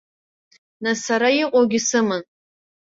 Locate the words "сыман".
1.87-2.23